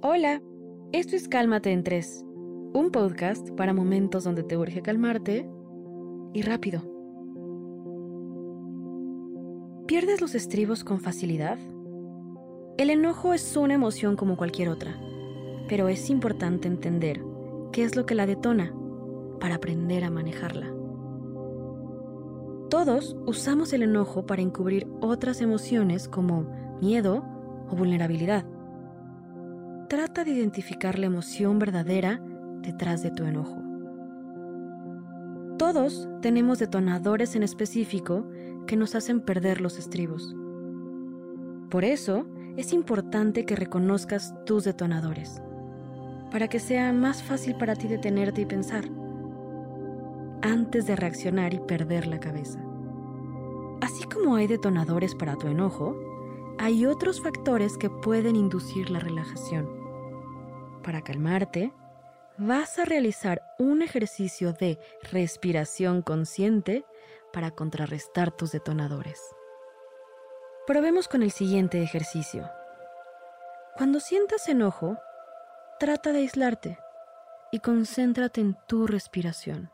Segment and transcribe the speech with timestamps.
[0.00, 0.40] Hola,
[0.92, 2.24] esto es Cálmate en 3,
[2.72, 5.50] un podcast para momentos donde te urge calmarte
[6.32, 6.82] y rápido.
[9.88, 11.58] ¿Pierdes los estribos con facilidad?
[12.76, 14.96] El enojo es una emoción como cualquier otra,
[15.68, 17.20] pero es importante entender
[17.72, 18.72] qué es lo que la detona
[19.40, 20.72] para aprender a manejarla.
[22.70, 26.46] Todos usamos el enojo para encubrir otras emociones como
[26.80, 27.24] miedo
[27.68, 28.46] o vulnerabilidad.
[29.88, 32.20] Trata de identificar la emoción verdadera
[32.60, 33.62] detrás de tu enojo.
[35.56, 38.28] Todos tenemos detonadores en específico
[38.66, 40.36] que nos hacen perder los estribos.
[41.70, 42.26] Por eso
[42.58, 45.40] es importante que reconozcas tus detonadores,
[46.30, 48.84] para que sea más fácil para ti detenerte y pensar,
[50.42, 52.60] antes de reaccionar y perder la cabeza.
[53.80, 55.96] Así como hay detonadores para tu enojo,
[56.58, 59.77] hay otros factores que pueden inducir la relajación.
[60.82, 61.72] Para calmarte,
[62.38, 64.78] vas a realizar un ejercicio de
[65.10, 66.84] respiración consciente
[67.32, 69.20] para contrarrestar tus detonadores.
[70.66, 72.48] Probemos con el siguiente ejercicio.
[73.76, 74.98] Cuando sientas enojo,
[75.78, 76.78] trata de aislarte
[77.50, 79.70] y concéntrate en tu respiración.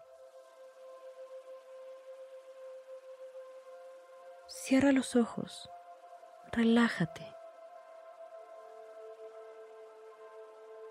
[4.47, 5.69] Cierra los ojos,
[6.53, 7.34] relájate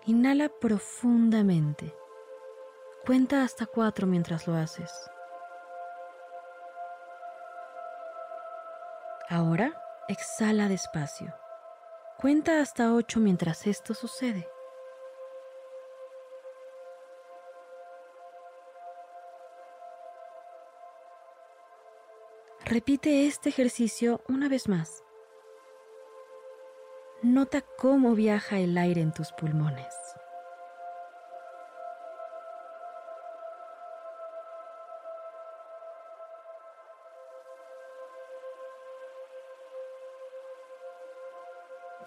[0.06, 1.94] Inhala profundamente.
[3.06, 4.92] Cuenta hasta cuatro mientras lo haces.
[9.30, 9.72] Ahora
[10.08, 11.34] exhala despacio.
[12.18, 14.46] Cuenta hasta ocho mientras esto sucede.
[22.66, 25.03] Repite este ejercicio una vez más.
[27.24, 29.96] Nota cómo viaja el aire en tus pulmones.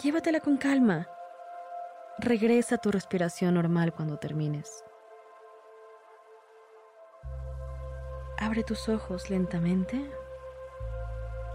[0.00, 1.08] Llévatela con calma.
[2.18, 4.84] Regresa a tu respiración normal cuando termines.
[8.38, 10.08] Abre tus ojos lentamente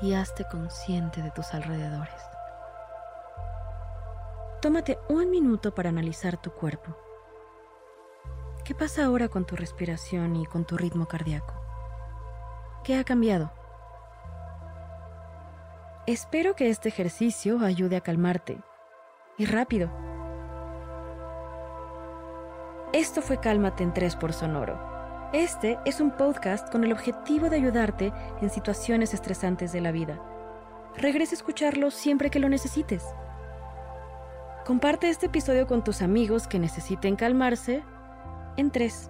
[0.01, 2.42] y hazte consciente de tus alrededores.
[4.63, 6.95] Tómate un minuto para analizar tu cuerpo.
[8.63, 11.53] ¿Qué pasa ahora con tu respiración y con tu ritmo cardíaco?
[12.85, 13.51] ¿Qué ha cambiado?
[16.07, 18.57] Espero que este ejercicio ayude a calmarte.
[19.37, 19.89] Y rápido.
[22.93, 24.79] Esto fue Cálmate en 3 por Sonoro.
[25.33, 30.21] Este es un podcast con el objetivo de ayudarte en situaciones estresantes de la vida.
[30.95, 33.03] Regresa a escucharlo siempre que lo necesites.
[34.65, 37.83] Comparte este episodio con tus amigos que necesiten calmarse
[38.55, 39.09] en tres.